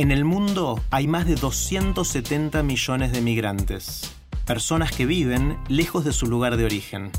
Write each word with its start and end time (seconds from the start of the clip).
En 0.00 0.12
el 0.12 0.24
mundo 0.24 0.80
hay 0.90 1.06
más 1.06 1.26
de 1.26 1.34
270 1.34 2.62
millones 2.62 3.12
de 3.12 3.20
migrantes, 3.20 4.10
personas 4.46 4.92
que 4.92 5.04
viven 5.04 5.58
lejos 5.68 6.06
de 6.06 6.14
su 6.14 6.26
lugar 6.26 6.56
de 6.56 6.64
origen. 6.64 7.10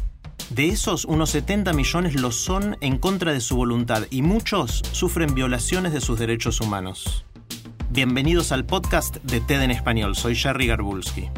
De 0.49 0.69
esos, 0.69 1.05
unos 1.05 1.29
70 1.29 1.73
millones 1.73 2.19
lo 2.19 2.31
son 2.31 2.77
en 2.81 2.97
contra 2.97 3.33
de 3.33 3.39
su 3.39 3.55
voluntad 3.55 4.07
y 4.09 4.23
muchos 4.23 4.81
sufren 4.93 5.35
violaciones 5.35 5.93
de 5.93 6.01
sus 6.01 6.17
derechos 6.17 6.59
humanos. 6.59 7.23
Bienvenidos 7.91 8.51
al 8.51 8.65
podcast 8.65 9.17
de 9.17 9.41
TED 9.41 9.61
en 9.61 9.69
Español, 9.69 10.15
soy 10.15 10.33
Jerry 10.35 10.65
Garbulski. 10.65 11.29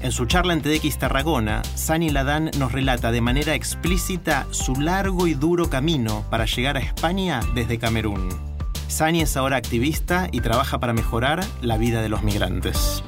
En 0.00 0.10
su 0.10 0.24
charla 0.24 0.54
en 0.54 0.62
TEDx 0.62 0.98
Tarragona, 0.98 1.62
Sani 1.74 2.08
Ladán 2.08 2.50
nos 2.58 2.72
relata 2.72 3.12
de 3.12 3.20
manera 3.20 3.54
explícita 3.54 4.46
su 4.52 4.76
largo 4.76 5.26
y 5.26 5.34
duro 5.34 5.68
camino 5.68 6.24
para 6.30 6.46
llegar 6.46 6.78
a 6.78 6.80
España 6.80 7.40
desde 7.54 7.78
Camerún. 7.78 8.51
Sani 8.92 9.22
es 9.22 9.38
ahora 9.38 9.56
activista 9.56 10.28
y 10.32 10.42
trabaja 10.42 10.78
para 10.78 10.92
mejorar 10.92 11.42
la 11.62 11.78
vida 11.78 12.02
de 12.02 12.10
los 12.10 12.22
migrantes. 12.22 13.02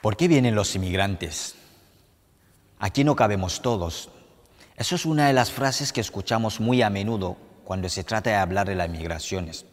¿Por 0.00 0.16
qué 0.16 0.28
vienen 0.28 0.54
los 0.54 0.74
inmigrantes? 0.74 1.56
Aquí 2.78 3.04
no 3.04 3.14
cabemos 3.14 3.60
todos. 3.60 4.08
Eso 4.78 4.94
es 4.94 5.04
una 5.04 5.26
de 5.26 5.34
las 5.34 5.52
frases 5.52 5.92
que 5.92 6.00
escuchamos 6.00 6.58
muy 6.58 6.80
a 6.80 6.88
menudo 6.88 7.36
cuando 7.64 7.90
se 7.90 8.02
trata 8.02 8.30
de 8.30 8.36
hablar 8.36 8.66
de 8.66 8.76
las 8.76 8.88
migraciones. 8.88 9.66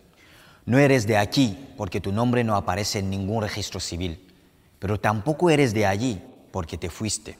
No 0.65 0.79
eres 0.79 1.07
de 1.07 1.15
aquí 1.15 1.57
porque 1.77 2.01
tu 2.01 2.11
nombre 2.11 2.43
no 2.43 2.57
aparece 2.57 2.99
en 2.99 3.09
ningún 3.09 3.41
registro 3.41 3.79
civil, 3.79 4.26
pero 4.79 4.99
tampoco 4.99 5.49
eres 5.49 5.73
de 5.73 5.85
allí 5.85 6.21
porque 6.51 6.77
te 6.77 6.89
fuiste. 6.89 7.37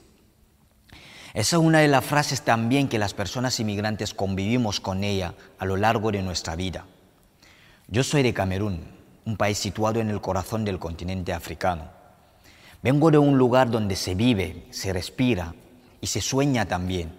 Esa 1.34 1.58
es 1.58 1.62
una 1.62 1.80
de 1.80 1.88
las 1.88 2.04
frases 2.04 2.42
también 2.42 2.88
que 2.88 2.98
las 2.98 3.14
personas 3.14 3.60
inmigrantes 3.60 4.14
convivimos 4.14 4.80
con 4.80 5.04
ella 5.04 5.34
a 5.60 5.66
lo 5.66 5.78
largo 5.78 6.12
de 6.12 6.24
nuestra 6.24 6.56
vida. 6.56 6.86
Yo 7.88 8.04
soy 8.04 8.24
de 8.24 8.34
Camerún, 8.34 8.82
un 9.26 9.38
país 9.38 9.58
situado 9.58 10.00
en 10.00 10.10
el 10.10 10.22
corazón 10.22 10.66
del 10.66 10.80
continente 10.80 11.34
africano. 11.34 11.90
Vengo 12.82 13.12
de 13.12 13.18
un 13.18 13.38
lugar 13.38 13.70
donde 13.70 13.96
se 13.96 14.16
vive, 14.16 14.66
se 14.72 14.94
respira 14.94 15.54
y 16.02 16.08
se 16.08 16.22
sueña 16.22 16.66
también. 16.66 17.12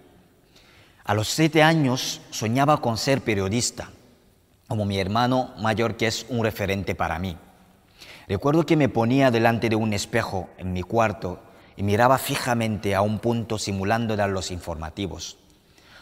A 1.03 1.13
los 1.13 1.27
siete 1.27 1.63
años 1.63 2.21
soñaba 2.29 2.81
con 2.81 2.97
ser 2.97 3.21
periodista, 3.21 3.89
como 4.67 4.85
mi 4.85 4.99
hermano 4.99 5.53
mayor 5.59 5.97
que 5.97 6.07
es 6.07 6.25
un 6.29 6.43
referente 6.43 6.93
para 6.93 7.19
mí. 7.19 7.37
Recuerdo 8.29 8.65
que 8.65 8.77
me 8.77 8.87
ponía 8.87 9.29
delante 9.29 9.67
de 9.67 9.75
un 9.75 9.91
espejo 9.91 10.49
en 10.57 10.71
mi 10.71 10.83
cuarto 10.83 11.41
y 11.75 11.83
miraba 11.83 12.17
fijamente 12.17 12.95
a 12.95 13.01
un 13.01 13.19
punto 13.19 13.57
simulando 13.57 14.15
dar 14.15 14.29
los 14.29 14.51
informativos. 14.51 15.37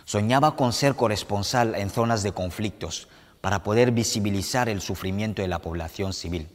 Soñaba 0.05 0.55
con 0.55 0.73
ser 0.73 0.93
corresponsal 0.93 1.73
en 1.73 1.89
zonas 1.89 2.21
de 2.21 2.33
conflictos 2.33 3.07
para 3.41 3.63
poder 3.63 3.91
visibilizar 3.91 4.69
el 4.69 4.81
sufrimiento 4.81 5.41
de 5.41 5.47
la 5.47 5.59
población 5.59 6.13
civil 6.13 6.49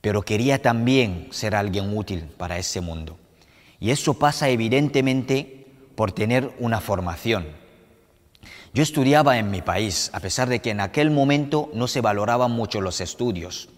pero 0.00 0.22
quería 0.22 0.62
también 0.62 1.28
ser 1.30 1.54
alguien 1.54 1.96
útil 1.96 2.24
para 2.36 2.58
ese 2.58 2.80
mundo. 2.80 3.18
Y 3.78 3.90
eso 3.90 4.14
pasa 4.14 4.48
evidentemente 4.48 5.66
por 5.94 6.12
tener 6.12 6.54
una 6.58 6.80
formación. 6.80 7.46
Yo 8.72 8.82
estudiaba 8.82 9.38
en 9.38 9.50
mi 9.50 9.62
país, 9.62 10.10
a 10.14 10.20
pesar 10.20 10.48
de 10.48 10.60
que 10.60 10.70
en 10.70 10.80
aquel 10.80 11.10
momento 11.10 11.70
no 11.74 11.86
se 11.86 12.00
valoraban 12.00 12.50
mucho 12.52 12.80
los 12.80 13.00
estudios. 13.00 13.68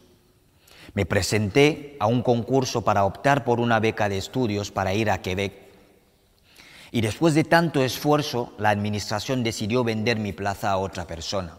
Me 0.94 1.06
presenté 1.06 1.96
a 2.00 2.06
un 2.06 2.22
concurso 2.22 2.82
para 2.82 3.04
optar 3.04 3.44
por 3.44 3.60
una 3.60 3.80
beca 3.80 4.08
de 4.08 4.18
estudios 4.18 4.70
para 4.70 4.92
ir 4.92 5.10
a 5.10 5.22
Quebec. 5.22 5.54
Y 6.90 7.00
después 7.00 7.34
de 7.34 7.44
tanto 7.44 7.82
esfuerzo, 7.82 8.52
la 8.58 8.68
administración 8.68 9.42
decidió 9.42 9.82
vender 9.84 10.18
mi 10.18 10.32
plaza 10.32 10.70
a 10.70 10.76
otra 10.76 11.06
persona. 11.06 11.56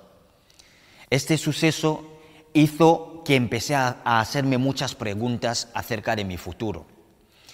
Este 1.09 1.39
suceso 1.39 2.05
hizo 2.53 3.23
que 3.25 3.35
empecé 3.35 3.73
a, 3.73 3.97
hacerme 4.03 4.59
muchas 4.59 4.93
preguntas 4.93 5.69
acerca 5.73 6.15
de 6.15 6.25
mi 6.25 6.37
futuro. 6.37 6.85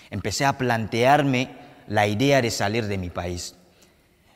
Empecé 0.10 0.46
a 0.46 0.58
plantearme 0.58 1.56
la 1.88 2.08
idea 2.08 2.42
de 2.42 2.52
salir 2.52 2.88
de 2.88 2.98
mi 2.98 3.10
país. 3.10 3.56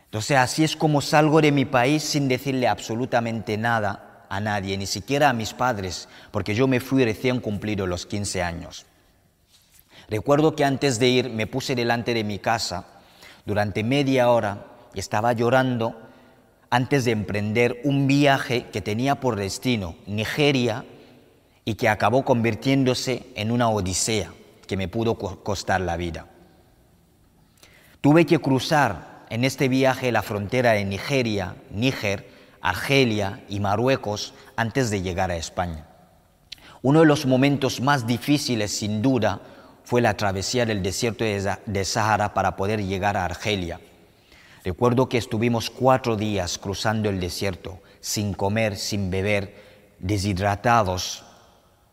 Entonces 0.05 0.37
así 0.37 0.63
es 0.63 0.75
como 0.77 1.01
salgo 1.01 1.41
de 1.41 1.51
mi 1.51 1.65
país 1.65 2.03
sin 2.03 2.27
decirle 2.29 2.67
absolutamente 2.67 3.57
nada 3.57 4.12
a 4.33 4.39
nadie, 4.39 4.77
ni 4.77 4.87
siquiera 4.87 5.29
a 5.29 5.33
mis 5.33 5.53
padres, 5.53 6.09
porque 6.31 6.55
yo 6.55 6.67
me 6.67 6.79
fui 6.79 7.05
recién 7.05 7.39
cumplido 7.39 7.85
los 7.85 8.07
15 8.07 8.41
años. 8.41 8.87
Recuerdo 10.09 10.55
que 10.55 10.65
antes 10.65 10.97
de 10.97 11.07
ir 11.07 11.29
me 11.29 11.45
puse 11.45 11.75
delante 11.75 12.15
de 12.15 12.23
mi 12.23 12.39
casa 12.39 12.87
durante 13.45 13.83
media 13.83 14.31
hora 14.31 14.65
y 14.95 14.99
estaba 14.99 15.33
llorando 15.33 15.95
antes 16.71 17.05
de 17.05 17.11
emprender 17.11 17.79
un 17.83 18.07
viaje 18.07 18.69
que 18.71 18.81
tenía 18.81 19.19
por 19.19 19.35
destino 19.35 19.95
Nigeria 20.07 20.83
y 21.63 21.75
que 21.75 21.87
acabó 21.87 22.25
convirtiéndose 22.25 23.27
en 23.35 23.51
una 23.51 23.69
odisea 23.69 24.33
que 24.65 24.77
me 24.77 24.87
pudo 24.87 25.15
costar 25.15 25.81
la 25.81 25.95
vida. 25.95 26.25
Tuve 28.01 28.25
que 28.25 28.39
cruzar 28.39 29.25
en 29.29 29.43
este 29.43 29.67
viaje 29.67 30.11
la 30.11 30.23
frontera 30.23 30.71
de 30.71 30.85
Nigeria, 30.85 31.55
Níger, 31.69 32.32
Argelia 32.63 33.43
y 33.49 33.59
Marruecos 33.59 34.33
antes 34.55 34.89
de 34.89 35.01
llegar 35.01 35.29
a 35.31 35.35
España. 35.35 35.85
Uno 36.81 37.01
de 37.01 37.05
los 37.05 37.25
momentos 37.25 37.81
más 37.81 38.07
difíciles, 38.07 38.75
sin 38.75 39.01
duda, 39.01 39.41
fue 39.83 39.99
la 39.99 40.15
travesía 40.15 40.65
del 40.65 40.81
desierto 40.81 41.25
de 41.25 41.85
Sahara 41.85 42.33
para 42.33 42.55
poder 42.55 42.81
llegar 42.81 43.17
a 43.17 43.25
Argelia. 43.25 43.81
Recuerdo 44.63 45.09
que 45.09 45.17
estuvimos 45.17 45.69
cuatro 45.69 46.15
días 46.15 46.57
cruzando 46.57 47.09
el 47.09 47.19
desierto, 47.19 47.81
sin 47.99 48.33
comer, 48.33 48.77
sin 48.77 49.11
beber, 49.11 49.53
deshidratados, 49.99 51.25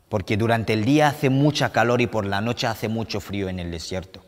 porque 0.08 0.36
durante 0.36 0.72
el 0.72 0.84
día 0.84 1.08
hace 1.08 1.30
mucha 1.30 1.72
calor 1.72 2.00
y 2.00 2.06
por 2.06 2.26
la 2.26 2.40
noche 2.40 2.68
hace 2.68 2.88
mucho 2.88 3.20
frío 3.20 3.48
en 3.48 3.58
el 3.58 3.72
desierto. 3.72 4.20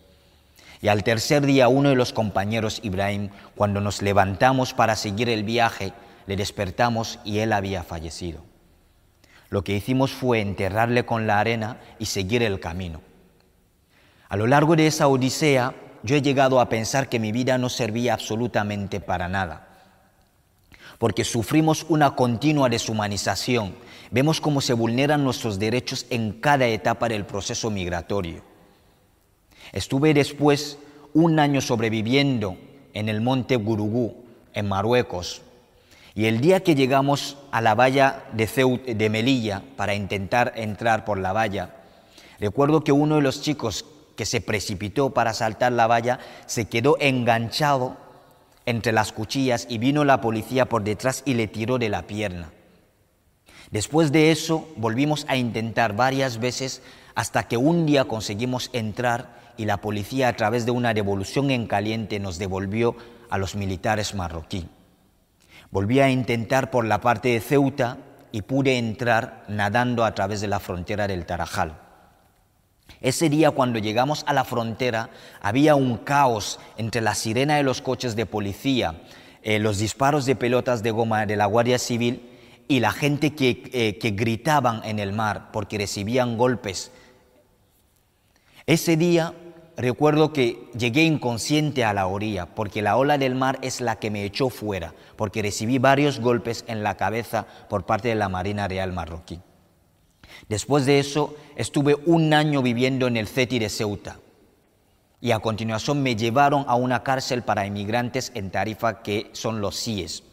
Y 0.80 0.88
al 0.88 1.04
tercer 1.04 1.46
día 1.46 1.68
uno 1.68 1.90
de 1.90 1.94
los 1.94 2.12
compañeros, 2.12 2.80
Ibrahim, 2.82 3.30
cuando 3.54 3.80
nos 3.80 4.02
levantamos 4.02 4.74
para 4.74 4.96
seguir 4.96 5.28
el 5.28 5.44
viaje, 5.44 5.92
le 6.26 6.36
despertamos 6.36 7.18
y 7.24 7.38
él 7.38 7.52
había 7.52 7.82
fallecido. 7.82 8.40
Lo 9.50 9.64
que 9.64 9.76
hicimos 9.76 10.12
fue 10.12 10.40
enterrarle 10.40 11.04
con 11.04 11.26
la 11.26 11.38
arena 11.38 11.78
y 11.98 12.06
seguir 12.06 12.42
el 12.42 12.60
camino. 12.60 13.00
A 14.28 14.36
lo 14.36 14.46
largo 14.46 14.76
de 14.76 14.86
esa 14.86 15.08
odisea, 15.08 15.74
yo 16.02 16.16
he 16.16 16.22
llegado 16.22 16.60
a 16.60 16.68
pensar 16.68 17.08
que 17.08 17.18
mi 17.18 17.32
vida 17.32 17.58
no 17.58 17.68
servía 17.68 18.14
absolutamente 18.14 19.00
para 19.00 19.28
nada, 19.28 19.68
porque 20.98 21.24
sufrimos 21.24 21.84
una 21.88 22.14
continua 22.16 22.68
deshumanización 22.68 23.74
Vemos 24.12 24.42
cómo 24.42 24.60
se 24.60 24.74
vulneran 24.74 25.24
nuestros 25.24 25.58
derechos 25.58 26.04
en 26.10 26.32
cada 26.32 26.66
etapa 26.66 27.08
del 27.08 27.24
proceso 27.24 27.70
migratorio. 27.70 28.42
Estuve 29.72 30.12
después 30.12 30.76
un 31.14 31.38
año 31.38 31.62
sobreviviendo 31.62 32.58
en 32.92 33.08
el 33.08 33.22
monte 33.22 33.56
Gurugú, 33.56 34.14
en 34.52 34.68
Marruecos, 34.68 35.40
y 36.14 36.26
el 36.26 36.40
día 36.40 36.62
que 36.62 36.74
llegamos 36.74 37.38
a 37.50 37.60
la 37.60 37.74
valla 37.74 38.24
de, 38.32 38.46
de 38.94 39.10
Melilla 39.10 39.62
para 39.76 39.94
intentar 39.94 40.52
entrar 40.56 41.04
por 41.04 41.18
la 41.18 41.32
valla, 41.32 41.82
Recuerdo 42.42 42.82
que 42.82 42.90
uno 42.90 43.14
de 43.14 43.22
los 43.22 43.40
chicos 43.40 43.84
que 44.16 44.26
se 44.26 44.40
precipitó 44.40 45.10
para 45.10 45.32
saltar 45.32 45.70
la 45.70 45.86
valla 45.86 46.18
se 46.46 46.64
quedó 46.64 46.96
enganchado 46.98 47.96
entre 48.66 48.90
las 48.90 49.12
cuchillas 49.12 49.68
y 49.70 49.78
vino 49.78 50.04
la 50.04 50.20
policía 50.20 50.68
por 50.68 50.82
detrás 50.82 51.22
y 51.24 51.34
le 51.34 51.46
tiró 51.46 51.78
de 51.78 51.88
la 51.88 52.08
pierna. 52.08 52.50
Después 53.70 54.10
de 54.10 54.32
eso 54.32 54.68
volvimos 54.74 55.24
a 55.28 55.36
intentar 55.36 55.94
varias 55.94 56.38
veces 56.40 56.82
hasta 57.14 57.46
que 57.46 57.56
un 57.56 57.86
día 57.86 58.06
conseguimos 58.06 58.70
entrar 58.72 59.52
y 59.56 59.64
la 59.64 59.76
policía 59.76 60.26
a 60.26 60.32
través 60.32 60.66
de 60.66 60.72
una 60.72 60.92
revolución 60.92 61.52
en 61.52 61.68
caliente 61.68 62.18
nos 62.18 62.38
devolvió 62.38 62.96
a 63.30 63.38
los 63.38 63.54
militares 63.54 64.16
marroquí. 64.16 64.66
Volví 65.72 66.00
a 66.00 66.10
intentar 66.10 66.70
por 66.70 66.84
la 66.84 67.00
parte 67.00 67.30
de 67.30 67.40
Ceuta 67.40 67.96
y 68.30 68.42
pude 68.42 68.76
entrar 68.76 69.42
nadando 69.48 70.04
a 70.04 70.14
través 70.14 70.42
de 70.42 70.46
la 70.46 70.60
frontera 70.60 71.08
del 71.08 71.24
Tarajal. 71.24 71.78
Ese 73.00 73.30
día 73.30 73.52
cuando 73.52 73.78
llegamos 73.78 74.22
a 74.26 74.34
la 74.34 74.44
frontera 74.44 75.08
había 75.40 75.74
un 75.74 75.96
caos 75.96 76.60
entre 76.76 77.00
la 77.00 77.14
sirena 77.14 77.56
de 77.56 77.62
los 77.62 77.80
coches 77.80 78.16
de 78.16 78.26
policía, 78.26 79.00
eh, 79.42 79.58
los 79.58 79.78
disparos 79.78 80.26
de 80.26 80.36
pelotas 80.36 80.82
de 80.82 80.90
goma 80.90 81.24
de 81.24 81.36
la 81.36 81.46
Guardia 81.46 81.78
Civil 81.78 82.28
y 82.68 82.80
la 82.80 82.92
gente 82.92 83.34
que, 83.34 83.70
eh, 83.72 83.96
que 83.96 84.10
gritaban 84.10 84.82
en 84.84 84.98
el 84.98 85.14
mar 85.14 85.52
porque 85.52 85.78
recibían 85.78 86.36
golpes. 86.36 86.92
Ese 88.66 88.98
día 88.98 89.32
recuerdo 89.76 90.32
que 90.32 90.68
llegué 90.76 91.04
inconsciente 91.04 91.84
a 91.84 91.92
la 91.92 92.06
orilla 92.06 92.46
porque 92.46 92.82
la 92.82 92.96
ola 92.96 93.18
del 93.18 93.34
mar 93.34 93.58
es 93.62 93.80
la 93.80 93.96
que 93.96 94.10
me 94.10 94.24
echó 94.24 94.48
fuera, 94.48 94.94
porque 95.16 95.42
recibí 95.42 95.78
varios 95.78 96.20
golpes 96.20 96.64
en 96.68 96.82
la 96.82 96.96
cabeza 96.96 97.46
por 97.68 97.84
parte 97.84 98.08
de 98.08 98.14
la 98.14 98.28
Marina 98.28 98.68
Real 98.68 98.92
marroquí. 98.92 99.40
Después 100.48 100.86
de 100.86 100.98
eso 100.98 101.34
estuve 101.56 101.96
un 102.06 102.32
año 102.32 102.62
viviendo 102.62 103.06
en 103.06 103.16
el 103.16 103.28
CETI 103.28 103.58
de 103.58 103.68
Ceuta 103.68 104.18
y 105.20 105.30
a 105.30 105.38
continuación 105.38 106.02
me 106.02 106.16
llevaron 106.16 106.64
a 106.66 106.74
una 106.74 107.04
cárcel 107.04 107.42
para 107.42 107.64
inmigrantes 107.64 108.32
en 108.34 108.50
Tarifa 108.50 109.02
que 109.02 109.30
son 109.32 109.60
los 109.60 109.80
CIES. 109.80 110.24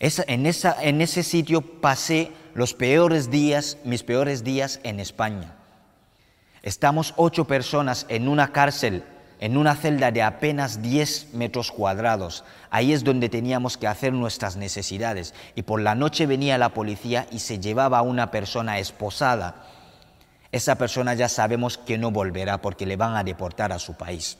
en, 0.00 0.46
en 0.46 1.00
ese 1.02 1.22
sitio 1.22 1.60
pasé 1.60 2.32
los 2.54 2.72
peores 2.72 3.30
días, 3.30 3.76
mis 3.84 4.02
peores 4.02 4.42
días 4.42 4.80
en 4.82 4.98
España. 4.98 5.53
Estamos 6.64 7.12
ocho 7.18 7.44
personas 7.44 8.06
en 8.08 8.26
una 8.26 8.50
cárcel, 8.50 9.04
en 9.38 9.58
una 9.58 9.76
celda 9.76 10.10
de 10.10 10.22
apenas 10.22 10.80
10 10.80 11.34
metros 11.34 11.70
cuadrados. 11.70 12.42
Ahí 12.70 12.94
es 12.94 13.04
donde 13.04 13.28
teníamos 13.28 13.76
que 13.76 13.86
hacer 13.86 14.14
nuestras 14.14 14.56
necesidades. 14.56 15.34
Y 15.54 15.64
por 15.64 15.82
la 15.82 15.94
noche 15.94 16.24
venía 16.24 16.56
la 16.56 16.70
policía 16.70 17.26
y 17.30 17.40
se 17.40 17.58
llevaba 17.58 17.98
a 17.98 18.02
una 18.02 18.30
persona 18.30 18.78
esposada. 18.78 19.66
Esa 20.52 20.76
persona 20.76 21.12
ya 21.12 21.28
sabemos 21.28 21.76
que 21.76 21.98
no 21.98 22.10
volverá 22.10 22.62
porque 22.62 22.86
le 22.86 22.96
van 22.96 23.14
a 23.14 23.24
deportar 23.24 23.70
a 23.70 23.78
su 23.78 23.98
país. 23.98 24.38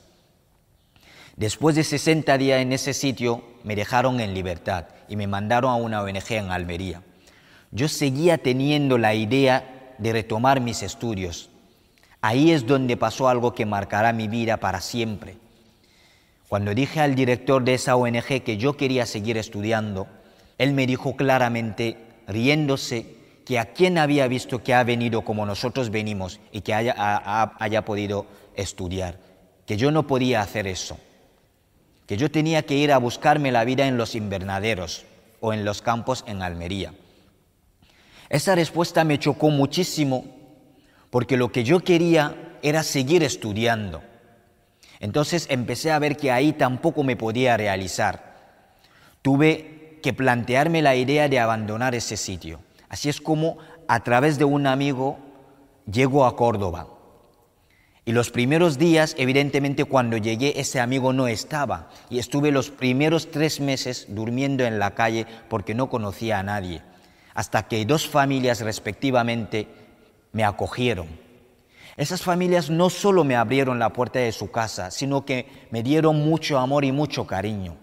Después 1.36 1.76
de 1.76 1.84
60 1.84 2.38
días 2.38 2.62
en 2.62 2.72
ese 2.72 2.94
sitio, 2.94 3.44
me 3.64 3.76
dejaron 3.76 4.18
en 4.20 4.32
libertad 4.32 4.86
y 5.10 5.16
me 5.16 5.26
mandaron 5.26 5.72
a 5.72 5.76
una 5.76 6.00
ONG 6.00 6.30
en 6.30 6.50
Almería. 6.50 7.02
Yo 7.70 7.86
seguía 7.86 8.38
teniendo 8.38 8.96
la 8.96 9.12
idea 9.12 9.92
de 9.98 10.12
retomar 10.12 10.62
mis 10.62 10.82
estudios, 10.82 11.50
Ahí 12.26 12.52
es 12.52 12.66
donde 12.66 12.96
pasó 12.96 13.28
algo 13.28 13.54
que 13.54 13.66
marcará 13.66 14.14
mi 14.14 14.28
vida 14.28 14.56
para 14.56 14.80
siempre. 14.80 15.36
Cuando 16.48 16.74
dije 16.74 17.00
al 17.00 17.14
director 17.14 17.62
de 17.62 17.74
esa 17.74 17.96
ONG 17.96 18.42
que 18.42 18.56
yo 18.56 18.78
quería 18.78 19.04
seguir 19.04 19.36
estudiando, 19.36 20.06
él 20.56 20.72
me 20.72 20.86
dijo 20.86 21.16
claramente, 21.16 21.98
riéndose, 22.26 23.14
que 23.44 23.58
a 23.58 23.74
quien 23.74 23.98
había 23.98 24.26
visto 24.26 24.62
que 24.62 24.72
ha 24.72 24.82
venido 24.84 25.20
como 25.20 25.44
nosotros 25.44 25.90
venimos 25.90 26.40
y 26.50 26.62
que 26.62 26.72
haya, 26.72 26.94
haya 27.58 27.84
podido 27.84 28.24
estudiar, 28.56 29.18
que 29.66 29.76
yo 29.76 29.90
no 29.90 30.06
podía 30.06 30.40
hacer 30.40 30.66
eso, 30.66 30.96
que 32.06 32.16
yo 32.16 32.30
tenía 32.30 32.62
que 32.62 32.74
ir 32.74 32.92
a 32.92 32.96
buscarme 32.96 33.52
la 33.52 33.66
vida 33.66 33.86
en 33.86 33.98
los 33.98 34.14
invernaderos 34.14 35.04
o 35.40 35.52
en 35.52 35.66
los 35.66 35.82
campos 35.82 36.24
en 36.26 36.40
Almería. 36.40 36.94
Esa 38.30 38.54
respuesta 38.54 39.04
me 39.04 39.18
chocó 39.18 39.50
muchísimo 39.50 40.33
porque 41.14 41.36
lo 41.36 41.52
que 41.52 41.62
yo 41.62 41.78
quería 41.78 42.56
era 42.60 42.82
seguir 42.82 43.22
estudiando. 43.22 44.02
Entonces 44.98 45.46
empecé 45.48 45.92
a 45.92 46.00
ver 46.00 46.16
que 46.16 46.32
ahí 46.32 46.54
tampoco 46.54 47.04
me 47.04 47.14
podía 47.14 47.56
realizar. 47.56 48.34
Tuve 49.22 50.00
que 50.02 50.12
plantearme 50.12 50.82
la 50.82 50.96
idea 50.96 51.28
de 51.28 51.38
abandonar 51.38 51.94
ese 51.94 52.16
sitio. 52.16 52.58
Así 52.88 53.08
es 53.08 53.20
como 53.20 53.58
a 53.86 54.02
través 54.02 54.40
de 54.40 54.44
un 54.44 54.66
amigo 54.66 55.18
llego 55.88 56.26
a 56.26 56.34
Córdoba. 56.34 56.88
Y 58.04 58.10
los 58.10 58.32
primeros 58.32 58.76
días, 58.76 59.14
evidentemente 59.16 59.84
cuando 59.84 60.16
llegué, 60.16 60.58
ese 60.58 60.80
amigo 60.80 61.12
no 61.12 61.28
estaba. 61.28 61.90
Y 62.10 62.18
estuve 62.18 62.50
los 62.50 62.70
primeros 62.70 63.30
tres 63.30 63.60
meses 63.60 64.06
durmiendo 64.08 64.64
en 64.64 64.80
la 64.80 64.96
calle 64.96 65.28
porque 65.48 65.76
no 65.76 65.88
conocía 65.88 66.40
a 66.40 66.42
nadie. 66.42 66.82
Hasta 67.34 67.68
que 67.68 67.84
dos 67.84 68.08
familias 68.08 68.62
respectivamente 68.62 69.83
me 70.34 70.44
acogieron. 70.44 71.06
Esas 71.96 72.22
familias 72.22 72.68
no 72.68 72.90
solo 72.90 73.24
me 73.24 73.36
abrieron 73.36 73.78
la 73.78 73.92
puerta 73.92 74.18
de 74.18 74.32
su 74.32 74.50
casa, 74.50 74.90
sino 74.90 75.24
que 75.24 75.66
me 75.70 75.82
dieron 75.82 76.16
mucho 76.16 76.58
amor 76.58 76.84
y 76.84 76.92
mucho 76.92 77.26
cariño. 77.26 77.76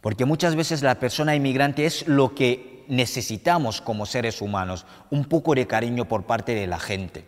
Porque 0.00 0.24
muchas 0.24 0.56
veces 0.56 0.82
la 0.82 0.98
persona 0.98 1.36
inmigrante 1.36 1.86
es 1.86 2.08
lo 2.08 2.34
que 2.34 2.84
necesitamos 2.88 3.80
como 3.80 4.06
seres 4.06 4.40
humanos, 4.40 4.86
un 5.10 5.26
poco 5.26 5.54
de 5.54 5.66
cariño 5.66 6.06
por 6.06 6.24
parte 6.24 6.54
de 6.54 6.66
la 6.66 6.80
gente. 6.80 7.26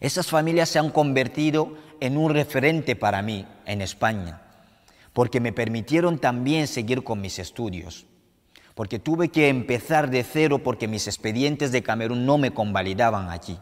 Esas 0.00 0.28
familias 0.28 0.68
se 0.68 0.78
han 0.78 0.90
convertido 0.90 1.74
en 2.00 2.16
un 2.16 2.32
referente 2.32 2.96
para 2.96 3.20
mí 3.20 3.46
en 3.66 3.82
España, 3.82 4.40
porque 5.12 5.40
me 5.40 5.52
permitieron 5.52 6.18
también 6.18 6.68
seguir 6.68 7.02
con 7.02 7.20
mis 7.20 7.38
estudios 7.38 8.06
porque 8.80 8.98
tuve 8.98 9.28
que 9.28 9.50
empezar 9.50 10.08
de 10.08 10.24
cero 10.24 10.60
porque 10.60 10.88
mis 10.88 11.06
expedientes 11.06 11.70
de 11.70 11.82
Camerún 11.82 12.24
no 12.24 12.38
me 12.38 12.52
convalidaban 12.52 13.28
allí. 13.28 13.58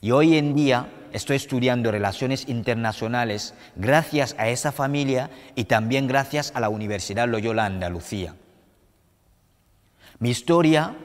Y 0.00 0.10
hoy 0.10 0.36
en 0.36 0.56
día 0.56 0.88
estoy 1.12 1.36
estudiando 1.36 1.92
relaciones 1.92 2.48
internacionales 2.48 3.54
gracias 3.76 4.34
a 4.38 4.48
esa 4.48 4.72
familia 4.72 5.30
y 5.54 5.66
también 5.66 6.08
gracias 6.08 6.50
a 6.56 6.58
la 6.58 6.68
Universidad 6.68 7.28
Loyola 7.28 7.64
Andalucía. 7.64 8.34
Mi 10.18 10.30
historia 10.30 10.96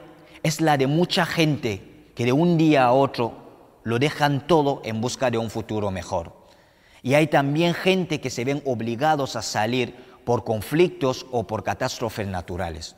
es 0.42 0.60
la 0.60 0.76
de 0.76 0.88
mucha 0.88 1.24
gente 1.24 2.10
que 2.16 2.24
de 2.24 2.32
un 2.32 2.58
día 2.58 2.86
a 2.86 2.92
otro 2.92 3.78
lo 3.84 4.00
dejan 4.00 4.48
todo 4.48 4.82
en 4.84 5.00
busca 5.00 5.30
de 5.30 5.38
un 5.38 5.50
futuro 5.50 5.92
mejor. 5.92 6.32
Y 7.00 7.14
hay 7.14 7.28
también 7.28 7.74
gente 7.74 8.20
que 8.20 8.30
se 8.30 8.44
ven 8.44 8.60
obligados 8.66 9.36
a 9.36 9.42
salir 9.42 9.94
por 10.24 10.42
conflictos 10.42 11.26
o 11.30 11.46
por 11.46 11.62
catástrofes 11.62 12.26
naturales. 12.26 12.96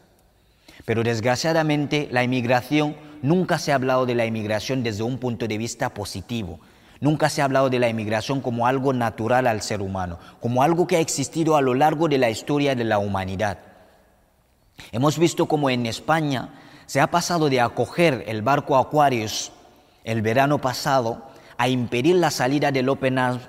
Pero 0.85 1.03
desgraciadamente 1.03 2.09
la 2.11 2.25
inmigración, 2.25 2.97
nunca 3.23 3.59
se 3.59 3.73
ha 3.73 3.77
hablado 3.77 4.07
de 4.07 4.15
la 4.15 4.27
inmigración 4.27 4.83
desde 4.83 5.03
un 5.03 5.19
punto 5.19 5.47
de 5.47 5.59
vista 5.59 5.93
positivo. 5.93 6.61
Nunca 7.01 7.29
se 7.29 7.41
ha 7.41 7.45
hablado 7.45 7.71
de 7.71 7.79
la 7.79 7.89
inmigración 7.89 8.41
como 8.41 8.67
algo 8.67 8.93
natural 8.93 9.47
al 9.47 9.63
ser 9.63 9.83
humano, 9.83 10.19
como 10.41 10.63
algo 10.63 10.87
que 10.87 10.97
ha 10.97 11.01
existido 11.01 11.57
a 11.57 11.63
lo 11.63 11.75
largo 11.75 12.09
de 12.09 12.19
la 12.19 12.31
historia 12.31 12.75
de 12.75 12.85
la 12.85 12.99
humanidad. 12.99 13.59
Hemos 14.93 15.19
visto 15.19 15.47
como 15.47 15.71
en 15.71 15.87
España 15.87 16.51
se 16.87 17.01
ha 17.01 17.11
pasado 17.11 17.49
de 17.51 17.61
acoger 17.61 18.25
el 18.27 18.43
barco 18.43 18.77
Aquarius 18.77 19.53
el 20.05 20.23
verano 20.23 20.61
pasado 20.61 21.23
a 21.59 21.69
impedir 21.69 22.17
la 22.17 22.31
salida 22.31 22.73
del 22.73 22.89
Open 22.89 23.19
Arms 23.19 23.43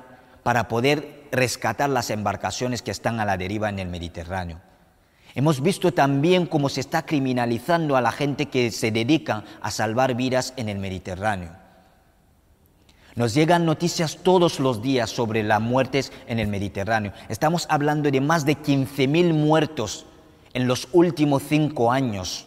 para 0.43 0.67
poder 0.67 1.27
rescatar 1.31 1.89
las 1.89 2.09
embarcaciones 2.09 2.81
que 2.81 2.91
están 2.91 3.19
a 3.19 3.25
la 3.25 3.37
deriva 3.37 3.69
en 3.69 3.79
el 3.79 3.87
Mediterráneo. 3.87 4.59
Hemos 5.39 5.61
visto 5.61 5.93
también 5.93 6.45
cómo 6.45 6.67
se 6.67 6.81
está 6.81 7.05
criminalizando 7.05 7.95
a 7.95 8.01
la 8.01 8.11
gente 8.11 8.47
que 8.47 8.71
se 8.71 8.91
dedica 8.91 9.45
a 9.61 9.71
salvar 9.71 10.13
vidas 10.15 10.53
en 10.57 10.67
el 10.67 10.79
Mediterráneo. 10.79 11.53
Nos 13.15 13.33
llegan 13.35 13.65
noticias 13.65 14.17
todos 14.21 14.59
los 14.59 14.81
días 14.81 15.09
sobre 15.09 15.43
las 15.43 15.61
muertes 15.61 16.11
en 16.27 16.39
el 16.39 16.49
Mediterráneo. 16.49 17.13
Estamos 17.29 17.67
hablando 17.69 18.11
de 18.11 18.19
más 18.19 18.43
de 18.43 18.57
15.000 18.57 19.33
muertos 19.33 20.05
en 20.51 20.67
los 20.67 20.89
últimos 20.91 21.41
cinco 21.47 21.89
años 21.89 22.45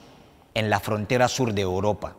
en 0.52 0.68
la 0.68 0.78
frontera 0.78 1.28
sur 1.28 1.54
de 1.54 1.62
Europa. 1.62 2.14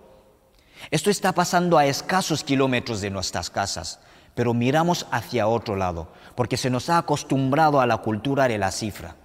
Esto 0.89 1.11
está 1.11 1.33
pasando 1.33 1.77
a 1.77 1.85
escasos 1.85 2.43
kilómetros 2.43 2.99
de 2.99 3.11
nuestras 3.11 3.51
casas, 3.51 3.99
pero 4.33 4.55
miramos 4.55 5.05
hacia 5.11 5.47
otro 5.47 5.75
lado, 5.75 6.07
porque 6.33 6.57
se 6.57 6.71
nos 6.71 6.89
ha 6.89 6.97
acostumbrado 6.97 7.79
a 7.79 7.85
la 7.85 7.97
cultura 7.97 8.47
de 8.47 8.57
la 8.57 8.71
cifra. 8.71 9.17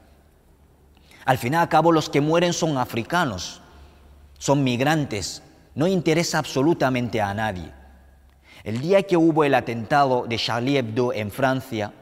Al 1.28 1.37
final 1.37 1.66
y 1.66 1.68
cabo 1.68 1.92
los 1.92 2.08
que 2.08 2.23
mueren 2.23 2.54
son 2.54 2.78
africanos, 2.78 3.61
son 4.38 4.64
migrantes, 4.64 5.42
no 5.75 5.87
interesa 5.87 6.38
absolutamente 6.38 7.20
a 7.20 7.35
nadie. 7.35 7.70
El 8.64 8.80
día 8.80 9.02
que 9.02 9.18
hubo 9.18 9.44
el 9.44 9.54
atentado 9.54 10.25
de 10.26 10.38
Charlie 10.38 10.78
Hebdo 10.78 11.12
en 11.12 11.30
Francia, 11.30 11.92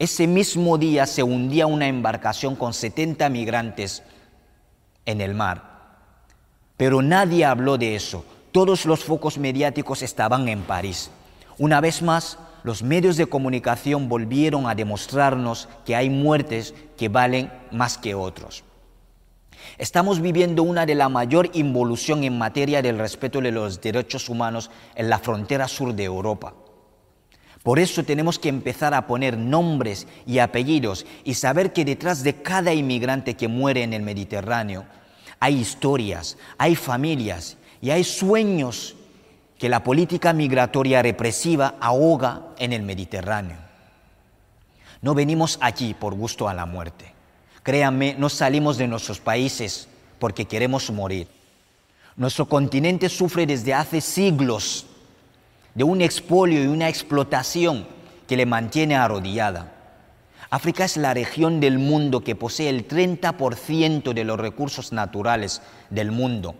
ese 0.00 0.26
mismo 0.26 0.78
día 0.78 1.06
se 1.06 1.22
hundía 1.22 1.68
una 1.68 1.86
embarcación 1.86 2.56
con 2.56 2.74
70 2.74 3.28
migrantes 3.28 4.02
en 5.04 5.20
el 5.20 5.34
mar. 5.34 5.62
Pero 6.76 7.02
nadie 7.02 7.44
habló 7.44 7.78
de 7.78 7.94
eso. 7.94 8.24
Todos 8.50 8.84
los 8.84 9.04
focos 9.04 9.38
mediáticos 9.38 10.02
estaban 10.02 10.48
en 10.48 10.62
París. 10.62 11.12
Una 11.56 11.80
vez 11.80 12.02
más, 12.02 12.36
los 12.66 12.82
medios 12.82 13.16
de 13.16 13.26
comunicación 13.26 14.08
volvieron 14.08 14.66
a 14.66 14.74
demostrarnos 14.74 15.68
que 15.84 15.94
hay 15.94 16.10
muertes 16.10 16.74
que 16.96 17.08
valen 17.08 17.48
más 17.70 17.96
que 17.96 18.16
otros. 18.16 18.64
Estamos 19.78 20.20
viviendo 20.20 20.64
una 20.64 20.84
de 20.84 20.96
la 20.96 21.08
mayor 21.08 21.48
involución 21.52 22.24
en 22.24 22.36
materia 22.36 22.82
del 22.82 22.98
respeto 22.98 23.40
de 23.40 23.52
los 23.52 23.80
derechos 23.80 24.28
humanos 24.28 24.72
en 24.96 25.08
la 25.08 25.20
frontera 25.20 25.68
sur 25.68 25.94
de 25.94 26.02
Europa. 26.02 26.54
Por 27.62 27.78
eso 27.78 28.02
tenemos 28.02 28.36
que 28.36 28.48
empezar 28.48 28.94
a 28.94 29.06
poner 29.06 29.38
nombres 29.38 30.08
y 30.26 30.40
apellidos 30.40 31.06
y 31.22 31.34
saber 31.34 31.72
que 31.72 31.84
detrás 31.84 32.24
de 32.24 32.42
cada 32.42 32.74
inmigrante 32.74 33.34
que 33.34 33.46
muere 33.46 33.84
en 33.84 33.92
el 33.92 34.02
Mediterráneo 34.02 34.86
hay 35.38 35.54
historias, 35.54 36.36
hay 36.58 36.74
familias 36.74 37.58
y 37.80 37.90
hay 37.90 38.02
sueños 38.02 38.95
que 39.58 39.68
la 39.68 39.82
política 39.82 40.32
migratoria 40.32 41.02
represiva 41.02 41.74
ahoga 41.80 42.42
en 42.58 42.72
el 42.72 42.82
Mediterráneo. 42.82 43.56
No 45.00 45.14
venimos 45.14 45.58
aquí 45.62 45.94
por 45.94 46.14
gusto 46.14 46.48
a 46.48 46.54
la 46.54 46.66
muerte. 46.66 47.12
Créanme, 47.62 48.14
no 48.18 48.28
salimos 48.28 48.76
de 48.76 48.86
nuestros 48.86 49.18
países 49.18 49.88
porque 50.18 50.44
queremos 50.44 50.90
morir. 50.90 51.28
Nuestro 52.16 52.46
continente 52.46 53.08
sufre 53.08 53.46
desde 53.46 53.74
hace 53.74 54.00
siglos 54.00 54.86
de 55.74 55.84
un 55.84 56.00
expolio 56.00 56.62
y 56.62 56.66
una 56.66 56.88
explotación 56.88 57.86
que 58.26 58.36
le 58.36 58.46
mantiene 58.46 58.96
arrodillada. 58.96 59.72
África 60.48 60.84
es 60.84 60.96
la 60.96 61.12
región 61.12 61.60
del 61.60 61.78
mundo 61.78 62.22
que 62.22 62.36
posee 62.36 62.68
el 62.68 62.86
30% 62.86 64.12
de 64.12 64.24
los 64.24 64.38
recursos 64.38 64.92
naturales 64.92 65.60
del 65.90 66.12
mundo 66.12 66.54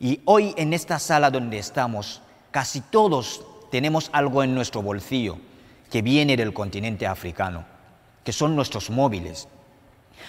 y 0.00 0.20
hoy 0.24 0.54
en 0.56 0.72
esta 0.72 0.98
sala 0.98 1.30
donde 1.30 1.58
estamos, 1.58 2.20
casi 2.50 2.80
todos 2.80 3.42
tenemos 3.70 4.10
algo 4.12 4.42
en 4.42 4.54
nuestro 4.54 4.82
bolsillo 4.82 5.38
que 5.90 6.02
viene 6.02 6.36
del 6.36 6.52
continente 6.52 7.06
africano, 7.06 7.64
que 8.24 8.32
son 8.32 8.56
nuestros 8.56 8.90
móviles. 8.90 9.48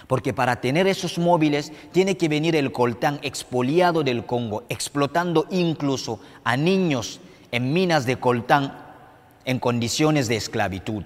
Porque 0.08 0.34
para 0.34 0.62
tener 0.62 0.88
esos 0.88 1.18
móviles 1.18 1.72
tiene 1.92 2.18
que 2.18 2.28
venir 2.28 2.56
el 2.56 2.72
coltán 2.72 3.20
expoliado 3.22 4.04
del 4.04 4.26
Congo, 4.26 4.64
explotando 4.70 5.46
incluso 5.52 6.20
a 6.44 6.58
niños 6.58 7.20
en 7.52 7.72
minas 7.72 8.06
de 8.06 8.20
coltán 8.20 8.78
en 9.46 9.60
condiciones 9.60 10.28
de 10.28 10.36
esclavitud. 10.36 11.04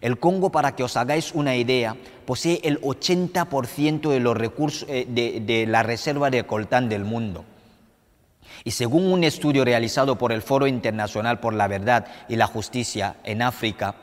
El 0.00 0.18
Congo, 0.18 0.50
para 0.50 0.74
que 0.74 0.84
os 0.84 0.96
hagáis 0.96 1.32
una 1.34 1.56
idea, 1.56 1.96
posee 2.26 2.60
el 2.64 2.80
80% 2.80 4.10
de 4.10 4.20
los 4.20 4.36
recursos 4.36 4.86
eh, 4.88 5.06
de, 5.08 5.66
la 5.66 5.82
reserva 5.82 6.30
de 6.30 6.44
coltán 6.44 6.88
del 6.88 7.04
mundo. 7.04 7.44
Y 8.64 8.72
según 8.72 9.10
un 9.10 9.24
estudio 9.24 9.64
realizado 9.64 10.16
por 10.16 10.32
el 10.32 10.42
Foro 10.42 10.66
Internacional 10.66 11.40
por 11.40 11.54
la 11.54 11.68
Verdad 11.68 12.06
y 12.28 12.36
la 12.36 12.46
Justicia 12.46 13.16
en 13.24 13.42
África, 13.42 13.96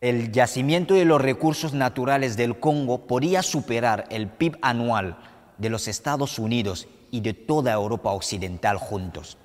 el 0.00 0.30
yacimiento 0.32 0.94
de 0.94 1.04
los 1.04 1.20
recursos 1.20 1.72
naturales 1.72 2.36
del 2.36 2.60
Congo 2.60 3.06
podría 3.06 3.42
superar 3.42 4.04
el 4.10 4.28
PIB 4.28 4.58
anual 4.60 5.16
de 5.58 5.70
los 5.70 5.88
Estados 5.88 6.38
Unidos 6.38 6.88
y 7.10 7.20
de 7.20 7.32
toda 7.32 7.72
Europa 7.72 8.10
Occidental 8.10 8.76
juntos. 8.76 9.38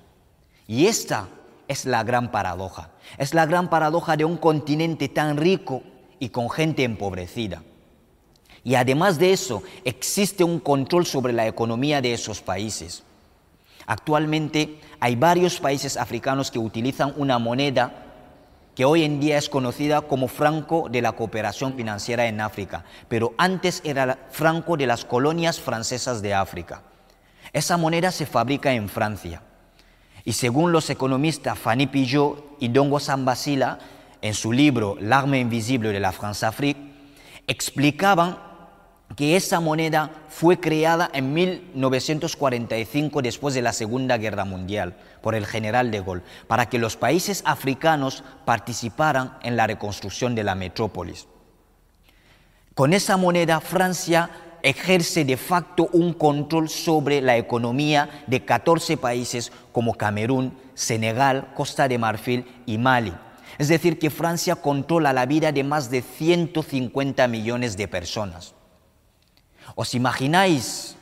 Y 0.66 0.86
esta 0.86 1.28
es 1.70 1.84
la 1.84 2.02
gran 2.02 2.32
paradoja. 2.32 2.90
Es 3.16 3.32
la 3.32 3.46
gran 3.46 3.70
paradoja 3.70 4.16
de 4.16 4.24
un 4.24 4.38
continente 4.38 5.08
tan 5.08 5.36
rico 5.36 5.84
y 6.18 6.30
con 6.30 6.50
gente 6.50 6.82
empobrecida. 6.82 7.62
Y 8.64 8.74
además 8.74 9.20
de 9.20 9.32
eso, 9.32 9.62
existe 9.84 10.42
un 10.42 10.58
control 10.58 11.06
sobre 11.06 11.32
la 11.32 11.46
economía 11.46 12.02
de 12.02 12.12
esos 12.12 12.40
países. 12.40 13.04
Actualmente 13.86 14.80
hay 14.98 15.14
varios 15.14 15.60
países 15.60 15.96
africanos 15.96 16.50
que 16.50 16.58
utilizan 16.58 17.14
una 17.16 17.38
moneda 17.38 17.92
que 18.74 18.84
hoy 18.84 19.04
en 19.04 19.20
día 19.20 19.38
es 19.38 19.48
conocida 19.48 20.00
como 20.00 20.26
franco 20.26 20.88
de 20.90 21.02
la 21.02 21.12
cooperación 21.12 21.74
financiera 21.74 22.26
en 22.26 22.40
África, 22.40 22.84
pero 23.08 23.32
antes 23.38 23.80
era 23.84 24.26
franco 24.30 24.76
de 24.76 24.88
las 24.88 25.04
colonias 25.04 25.60
francesas 25.60 26.20
de 26.20 26.34
África. 26.34 26.82
Esa 27.52 27.76
moneda 27.76 28.10
se 28.10 28.26
fabrica 28.26 28.72
en 28.72 28.88
Francia 28.88 29.42
y 30.24 30.32
según 30.32 30.72
los 30.72 30.90
economistas 30.90 31.58
Fanny 31.58 31.86
Pillot 31.86 32.56
y 32.60 32.68
Dongo 32.68 33.00
Sambasila, 33.00 33.78
en 34.22 34.34
su 34.34 34.52
libro 34.52 34.96
L'arme 35.00 35.40
invisible 35.40 35.90
de 35.92 36.00
la 36.00 36.12
France-Afrique, 36.12 36.80
explicaban 37.46 38.38
que 39.16 39.36
esa 39.36 39.60
moneda 39.60 40.10
fue 40.28 40.60
creada 40.60 41.10
en 41.12 41.32
1945 41.34 43.22
después 43.22 43.54
de 43.54 43.62
la 43.62 43.72
Segunda 43.72 44.18
Guerra 44.18 44.44
Mundial 44.44 44.94
por 45.20 45.34
el 45.34 45.46
general 45.46 45.90
de 45.90 46.00
Gaulle, 46.00 46.22
para 46.46 46.68
que 46.68 46.78
los 46.78 46.96
países 46.96 47.42
africanos 47.44 48.22
participaran 48.44 49.36
en 49.42 49.56
la 49.56 49.66
reconstrucción 49.66 50.34
de 50.34 50.44
la 50.44 50.54
metrópolis. 50.54 51.26
Con 52.74 52.92
esa 52.92 53.16
moneda 53.16 53.60
Francia 53.60 54.30
ejerce 54.62 55.24
de 55.24 55.36
facto 55.36 55.88
un 55.92 56.12
control 56.12 56.68
sobre 56.68 57.20
la 57.20 57.36
economía 57.36 58.24
de 58.26 58.44
14 58.44 58.96
países 58.96 59.52
como 59.72 59.94
Camerún, 59.94 60.56
Senegal, 60.74 61.52
Costa 61.54 61.88
de 61.88 61.98
Marfil 61.98 62.46
y 62.66 62.78
Mali. 62.78 63.12
Es 63.58 63.68
decir, 63.68 63.98
que 63.98 64.10
Francia 64.10 64.56
controla 64.56 65.12
la 65.12 65.26
vida 65.26 65.52
de 65.52 65.64
más 65.64 65.90
de 65.90 66.02
150 66.02 67.28
millones 67.28 67.76
de 67.76 67.88
personas. 67.88 68.54
¿Os 69.74 69.94
imagináis 69.94 70.96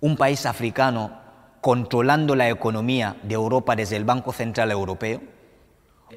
un 0.00 0.16
país 0.16 0.46
africano 0.46 1.18
controlando 1.60 2.34
la 2.34 2.48
economía 2.48 3.16
de 3.22 3.34
Europa 3.34 3.76
desde 3.76 3.96
el 3.96 4.04
Banco 4.04 4.32
Central 4.32 4.70
Europeo? 4.70 5.20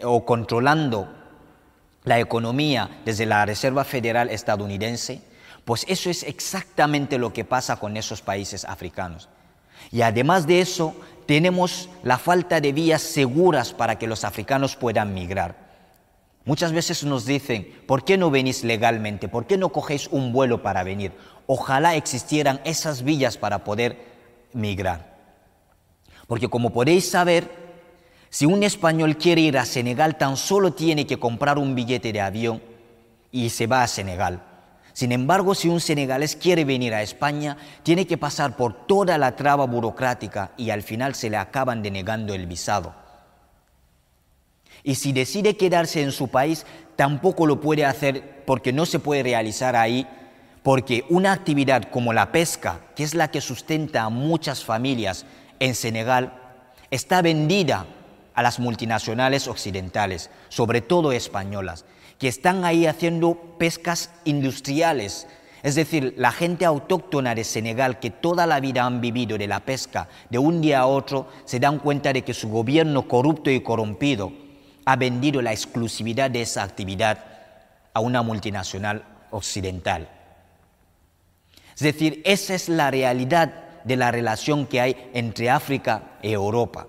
¿O 0.04 0.26
controlando 0.26 1.14
la 2.04 2.20
economía 2.20 2.90
desde 3.06 3.26
la 3.26 3.46
Reserva 3.46 3.84
Federal 3.84 4.30
estadounidense? 4.30 5.22
Pues 5.66 5.86
eso 5.88 6.10
es 6.10 6.24
exactamente 6.24 7.18
lo 7.18 7.32
que 7.32 7.46
pasa 7.46 7.78
con 7.78 7.96
esos 7.96 8.22
países 8.22 8.66
africanos. 8.66 9.30
Y 9.92 10.02
además 10.02 10.48
de 10.48 10.62
eso, 10.62 10.96
tenemos 11.26 11.90
la 12.04 12.18
falta 12.18 12.60
de 12.60 12.74
vías 12.74 13.02
seguras 13.02 13.74
para 13.74 13.98
que 13.98 14.08
los 14.08 14.24
africanos 14.24 14.76
puedan 14.76 15.14
migrar. 15.14 15.64
Muchas 16.46 16.74
veces 16.74 17.04
nos 17.06 17.26
dicen, 17.26 17.72
¿por 17.88 18.04
qué 18.04 18.18
no 18.18 18.30
venís 18.30 18.66
legalmente? 18.66 19.30
¿Por 19.30 19.46
qué 19.46 19.58
no 19.58 19.70
cogéis 19.70 20.08
un 20.08 20.34
vuelo 20.34 20.62
para 20.62 20.84
venir? 20.84 21.14
Ojalá 21.48 21.96
existieran 21.96 22.60
esas 22.66 23.04
villas 23.04 23.38
para 23.38 23.64
poder 23.64 23.98
migrar. 24.52 25.14
Porque 26.28 26.50
como 26.50 26.72
podéis 26.72 27.10
saber, 27.10 27.50
si 28.30 28.46
un 28.46 28.64
español 28.64 29.18
quiere 29.18 29.42
ir 29.42 29.58
a 29.58 29.66
Senegal, 29.66 30.18
tan 30.18 30.36
solo 30.36 30.74
tiene 30.74 31.08
que 31.08 31.20
comprar 31.20 31.58
un 31.58 31.76
billete 31.76 32.12
de 32.12 32.20
avión 32.20 32.62
y 33.32 33.50
se 33.50 33.68
va 33.68 33.84
a 33.84 33.88
Senegal. 33.88 34.42
Sin 34.94 35.12
embargo, 35.12 35.56
si 35.56 35.68
un 35.68 35.82
senegalés 35.82 36.36
quiere 36.36 36.66
venir 36.66 36.94
a 36.94 37.02
España, 37.02 37.58
tiene 37.82 38.06
que 38.06 38.18
pasar 38.18 38.56
por 38.56 38.86
toda 38.86 39.18
la 39.18 39.36
traba 39.36 39.66
burocrática 39.66 40.52
y 40.56 40.70
al 40.70 40.84
final 40.84 41.16
se 41.16 41.32
le 41.32 41.38
acaban 41.38 41.82
denegando 41.82 42.34
el 42.36 42.46
visado. 42.46 42.94
Y 44.84 44.96
si 44.96 45.12
decide 45.12 45.58
quedarse 45.58 46.04
en 46.04 46.12
su 46.12 46.28
país, 46.28 46.66
tampoco 46.96 47.48
lo 47.48 47.60
puede 47.60 47.86
hacer 47.86 48.44
porque 48.46 48.72
no 48.72 48.86
se 48.86 49.00
puede 49.00 49.24
realizar 49.24 49.76
ahí, 49.76 50.08
porque 50.62 51.06
una 51.10 51.32
actividad 51.32 51.90
como 51.90 52.14
la 52.14 52.32
pesca, 52.32 52.82
que 52.96 53.04
es 53.04 53.16
la 53.16 53.32
que 53.32 53.42
sustenta 53.42 54.04
a 54.04 54.10
muchas 54.10 54.64
familias 54.64 55.26
en 55.60 55.74
Senegal, 55.74 56.34
está 56.92 57.22
vendida 57.24 57.88
a 58.34 58.42
las 58.42 58.60
multinacionales 58.60 59.48
occidentales, 59.48 60.30
sobre 60.50 60.82
todo 60.82 61.12
españolas 61.12 61.86
que 62.24 62.30
están 62.30 62.64
ahí 62.64 62.86
haciendo 62.86 63.36
pescas 63.58 64.10
industriales. 64.24 65.28
Es 65.62 65.76
decir, 65.76 66.14
la 66.18 66.32
gente 66.32 66.64
autóctona 66.64 67.36
de 67.36 67.44
Senegal 67.44 68.00
que 68.00 68.12
toda 68.12 68.46
la 68.46 68.62
vida 68.62 68.86
han 68.86 69.02
vivido 69.02 69.38
de 69.38 69.48
la 69.48 69.60
pesca, 69.60 70.08
de 70.30 70.38
un 70.38 70.62
día 70.62 70.80
a 70.80 70.86
otro 70.86 71.28
se 71.44 71.60
dan 71.60 71.80
cuenta 71.80 72.14
de 72.14 72.24
que 72.24 72.34
su 72.34 72.50
gobierno 72.50 73.10
corrupto 73.10 73.50
y 73.50 73.62
corrompido 73.62 74.32
ha 74.86 74.96
vendido 74.96 75.42
la 75.42 75.52
exclusividad 75.52 76.32
de 76.32 76.42
esa 76.44 76.64
actividad 76.64 77.26
a 77.94 78.00
una 78.00 78.22
multinacional 78.22 79.04
occidental. 79.32 80.10
Es 81.76 81.82
decir, 81.82 82.22
esa 82.24 82.54
es 82.56 82.70
la 82.70 82.90
realidad 82.90 83.82
de 83.84 83.98
la 83.98 84.12
relación 84.12 84.66
que 84.66 84.80
hay 84.80 85.10
entre 85.14 85.50
África 85.50 86.18
y 86.22 86.32
Europa, 86.32 86.88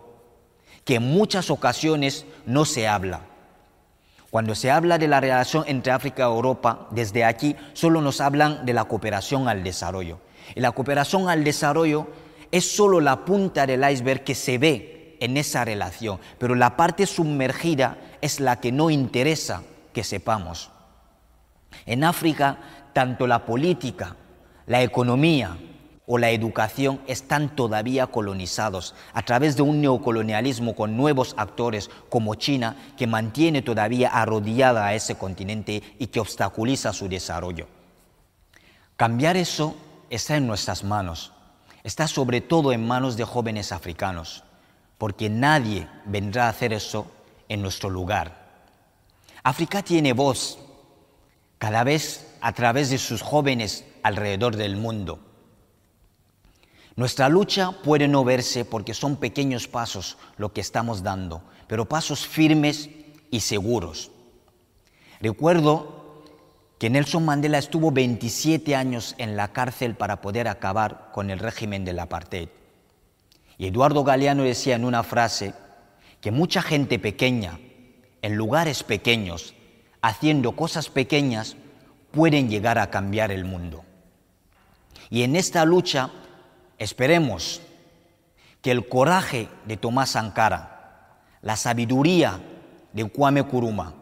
que 0.84 0.96
en 0.96 1.02
muchas 1.02 1.50
ocasiones 1.50 2.26
no 2.46 2.64
se 2.64 2.86
habla. 2.86 3.20
Cuando 4.30 4.54
se 4.54 4.70
habla 4.70 4.98
de 4.98 5.08
la 5.08 5.20
relación 5.20 5.64
entre 5.66 5.92
África 5.92 6.24
y 6.24 6.26
Europa, 6.26 6.88
desde 6.90 7.24
aquí 7.24 7.56
solo 7.72 8.00
nos 8.00 8.20
hablan 8.20 8.66
de 8.66 8.72
la 8.72 8.84
cooperación 8.84 9.48
al 9.48 9.62
desarrollo. 9.62 10.18
Y 10.54 10.60
la 10.60 10.72
cooperación 10.72 11.28
al 11.28 11.44
desarrollo 11.44 12.08
es 12.50 12.74
solo 12.76 13.00
la 13.00 13.24
punta 13.24 13.66
del 13.66 13.88
iceberg 13.88 14.24
que 14.24 14.34
se 14.34 14.58
ve 14.58 15.16
en 15.20 15.36
esa 15.36 15.64
relación, 15.64 16.18
pero 16.38 16.54
la 16.54 16.76
parte 16.76 17.06
sumergida 17.06 17.96
es 18.20 18.40
la 18.40 18.60
que 18.60 18.72
no 18.72 18.90
interesa 18.90 19.62
que 19.92 20.04
sepamos. 20.04 20.70
En 21.86 22.04
África, 22.04 22.58
tanto 22.92 23.26
la 23.26 23.46
política, 23.46 24.16
la 24.66 24.82
economía 24.82 25.56
o 26.06 26.18
la 26.18 26.30
educación 26.30 27.00
están 27.06 27.56
todavía 27.56 28.06
colonizados 28.08 28.94
a 29.14 29.22
través 29.22 29.56
de 29.56 29.62
un 29.62 29.80
neocolonialismo 29.80 30.76
con 30.76 30.96
nuevos 30.96 31.34
actores 31.38 31.90
como 32.08 32.34
China 32.34 32.76
que 32.96 33.06
mantiene 33.06 33.62
todavía 33.62 34.10
arrodillada 34.10 34.86
a 34.86 34.94
ese 34.94 35.16
continente 35.16 35.82
y 35.98 36.08
que 36.08 36.20
obstaculiza 36.20 36.92
su 36.92 37.08
desarrollo. 37.08 37.66
Cambiar 38.96 39.36
eso 39.36 39.74
está 40.10 40.36
en 40.36 40.46
nuestras 40.46 40.84
manos, 40.84 41.32
está 41.82 42.06
sobre 42.06 42.40
todo 42.40 42.72
en 42.72 42.86
manos 42.86 43.16
de 43.16 43.24
jóvenes 43.24 43.72
africanos, 43.72 44.44
porque 44.98 45.30
nadie 45.30 45.88
vendrá 46.04 46.46
a 46.46 46.50
hacer 46.50 46.72
eso 46.72 47.06
en 47.48 47.62
nuestro 47.62 47.90
lugar. 47.90 48.44
África 49.42 49.82
tiene 49.82 50.12
voz 50.12 50.58
cada 51.58 51.82
vez 51.82 52.34
a 52.40 52.52
través 52.52 52.90
de 52.90 52.98
sus 52.98 53.22
jóvenes 53.22 53.84
alrededor 54.02 54.56
del 54.56 54.76
mundo. 54.76 55.18
Nuestra 56.96 57.28
lucha 57.28 57.72
puede 57.72 58.06
no 58.06 58.24
verse 58.24 58.64
porque 58.64 58.94
son 58.94 59.16
pequeños 59.16 59.66
pasos 59.66 60.16
lo 60.36 60.52
que 60.52 60.60
estamos 60.60 61.02
dando, 61.02 61.42
pero 61.66 61.88
pasos 61.88 62.26
firmes 62.26 62.88
y 63.30 63.40
seguros. 63.40 64.12
Recuerdo 65.20 66.22
que 66.78 66.90
Nelson 66.90 67.24
Mandela 67.24 67.58
estuvo 67.58 67.90
27 67.90 68.76
años 68.76 69.14
en 69.18 69.36
la 69.36 69.52
cárcel 69.52 69.96
para 69.96 70.20
poder 70.20 70.46
acabar 70.46 71.10
con 71.12 71.30
el 71.30 71.40
régimen 71.40 71.84
del 71.84 71.98
apartheid. 71.98 72.48
Y 73.58 73.66
Eduardo 73.66 74.04
Galeano 74.04 74.44
decía 74.44 74.76
en 74.76 74.84
una 74.84 75.02
frase 75.02 75.54
que 76.20 76.30
mucha 76.30 76.62
gente 76.62 76.98
pequeña, 76.98 77.58
en 78.22 78.36
lugares 78.36 78.82
pequeños, 78.82 79.54
haciendo 80.00 80.52
cosas 80.52 80.90
pequeñas, 80.90 81.56
pueden 82.10 82.48
llegar 82.48 82.78
a 82.78 82.90
cambiar 82.90 83.32
el 83.32 83.44
mundo. 83.44 83.84
Y 85.10 85.22
en 85.22 85.36
esta 85.36 85.64
lucha 85.64 86.10
Esperemos 86.78 87.60
que 88.62 88.70
el 88.70 88.88
coraje 88.88 89.48
de 89.66 89.76
Tomás 89.76 90.10
Sankara, 90.10 91.18
la 91.42 91.56
sabiduría 91.56 92.40
de 92.92 93.04
Kwame 93.08 93.42
Kuruma, 93.44 93.94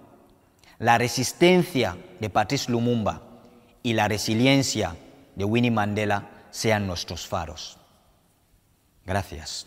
la 0.79 0.99
resistencia 0.99 1.97
de 2.21 2.31
Patrice 2.31 2.71
Lumumba 2.71 3.23
y 3.83 3.95
la 3.95 4.09
resiliencia 4.09 4.97
de 5.35 5.45
Winnie 5.45 5.71
Mandela 5.71 6.29
sean 6.50 6.87
nuestros 6.87 7.26
faros. 7.26 7.79
Gracias. 9.05 9.67